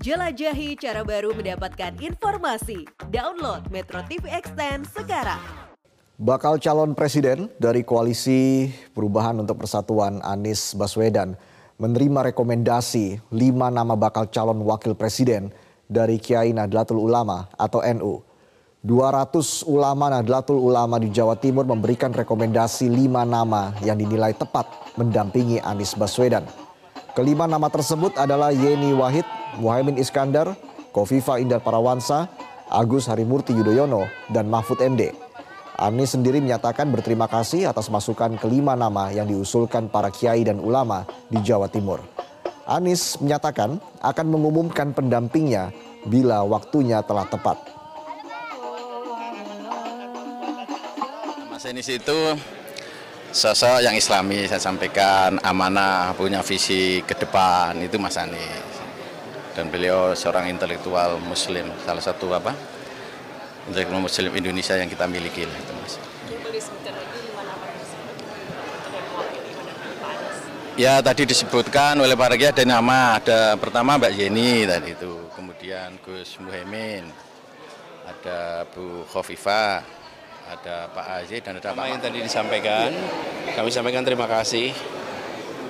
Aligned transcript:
Jelajahi 0.00 0.80
cara 0.80 1.04
baru 1.04 1.36
mendapatkan 1.36 1.92
informasi. 2.00 2.88
Download 3.12 3.60
Metro 3.68 4.00
TV 4.08 4.32
Extend 4.32 4.88
sekarang. 4.88 5.36
Bakal 6.16 6.56
calon 6.56 6.96
presiden 6.96 7.52
dari 7.60 7.84
Koalisi 7.84 8.72
Perubahan 8.96 9.44
untuk 9.44 9.60
Persatuan 9.60 10.24
Anies 10.24 10.72
Baswedan 10.72 11.36
menerima 11.76 12.32
rekomendasi 12.32 13.20
lima 13.28 13.68
nama 13.68 13.92
bakal 13.92 14.24
calon 14.32 14.64
wakil 14.64 14.96
presiden 14.96 15.52
dari 15.84 16.16
Kiai 16.16 16.56
Nahdlatul 16.56 16.96
Ulama 16.96 17.52
atau 17.60 17.84
NU. 17.84 18.24
200 18.80 19.68
ulama 19.68 20.08
Nahdlatul 20.08 20.56
Ulama 20.56 20.96
di 20.96 21.12
Jawa 21.12 21.36
Timur 21.36 21.68
memberikan 21.68 22.08
rekomendasi 22.16 22.88
lima 22.88 23.28
nama 23.28 23.76
yang 23.84 24.00
dinilai 24.00 24.32
tepat 24.32 24.64
mendampingi 24.96 25.60
Anies 25.60 25.92
Baswedan. 25.92 26.48
Kelima 27.10 27.50
nama 27.50 27.66
tersebut 27.66 28.14
adalah 28.14 28.54
Yeni 28.54 28.94
Wahid, 28.94 29.26
Muhaimin 29.58 29.98
Iskandar, 29.98 30.54
Kofifa 30.94 31.42
Indar 31.42 31.58
Parawansa, 31.58 32.30
Agus 32.70 33.10
Harimurti 33.10 33.50
Yudhoyono, 33.50 34.06
dan 34.30 34.46
Mahfud 34.46 34.78
MD. 34.78 35.10
Anies 35.74 36.14
sendiri 36.14 36.38
menyatakan 36.38 36.92
berterima 36.92 37.26
kasih 37.26 37.66
atas 37.66 37.90
masukan 37.90 38.36
kelima 38.38 38.76
nama 38.78 39.10
yang 39.10 39.26
diusulkan 39.26 39.90
para 39.90 40.12
kiai 40.12 40.46
dan 40.46 40.62
ulama 40.62 41.08
di 41.26 41.40
Jawa 41.42 41.66
Timur. 41.66 41.98
Anies 42.68 43.18
menyatakan 43.18 43.82
akan 43.98 44.26
mengumumkan 44.30 44.94
pendampingnya 44.94 45.74
bila 46.06 46.46
waktunya 46.46 47.02
telah 47.02 47.26
tepat. 47.26 47.58
Mas 51.50 51.64
Enis 51.66 51.90
itu 51.90 52.18
sosok 53.30 53.78
yang 53.86 53.94
islami 53.94 54.50
saya 54.50 54.58
sampaikan 54.58 55.38
amanah 55.46 56.10
punya 56.18 56.42
visi 56.42 56.98
ke 57.06 57.14
depan 57.14 57.78
itu 57.78 57.94
Mas 57.96 58.18
Anies. 58.18 58.70
Dan 59.54 59.70
beliau 59.70 60.14
seorang 60.14 60.50
intelektual 60.50 61.18
muslim 61.22 61.70
salah 61.86 62.02
satu 62.02 62.30
apa? 62.34 62.54
Intelektual 63.70 64.02
muslim 64.02 64.30
Indonesia 64.34 64.74
yang 64.74 64.90
kita 64.90 65.06
miliki 65.06 65.46
lah 65.46 65.56
itu 65.58 65.72
Mas. 65.78 65.94
Ya 70.78 70.96
tadi 71.04 71.28
disebutkan 71.28 72.00
oleh 72.00 72.16
Pak 72.16 72.28
Regi 72.34 72.46
ada 72.48 72.64
nama 72.64 73.20
ada 73.20 73.52
pertama 73.60 74.00
Mbak 74.00 74.16
Yeni 74.16 74.64
tadi 74.64 74.96
itu 74.96 75.28
kemudian 75.36 75.92
Gus 76.00 76.40
Muhaimin 76.40 77.04
ada 78.08 78.64
Bu 78.72 79.04
Khofifah 79.12 79.99
ada 80.50 80.90
Pak 80.90 81.06
Aziz 81.22 81.40
dan 81.46 81.62
ada 81.62 81.70
Pak 81.70 81.86
yang 81.86 82.02
tadi 82.02 82.18
disampaikan, 82.26 82.90
kami 83.54 83.70
sampaikan 83.70 84.02
terima 84.02 84.26
kasih 84.26 84.74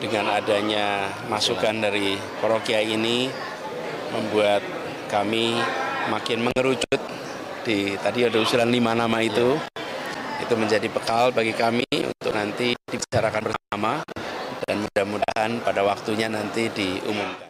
dengan 0.01 0.33
adanya 0.33 1.13
masukan 1.29 1.85
dari 1.85 2.17
para 2.41 2.57
kiai 2.65 2.97
ini 2.97 3.29
membuat 4.17 4.65
kami 5.13 5.61
makin 6.09 6.49
mengerucut 6.49 7.01
di 7.61 7.93
tadi 8.01 8.25
ada 8.25 8.41
usulan 8.41 8.73
lima 8.73 8.97
nama 8.97 9.21
itu. 9.21 9.61
Itu 10.41 10.57
menjadi 10.57 10.89
bekal 10.89 11.37
bagi 11.37 11.53
kami 11.53 11.85
untuk 11.93 12.33
nanti 12.33 12.73
dibicarakan 12.89 13.53
bersama 13.53 14.01
dan 14.65 14.83
mudah-mudahan 14.89 15.61
pada 15.61 15.85
waktunya 15.85 16.33
nanti 16.33 16.73
diumumkan. 16.73 17.50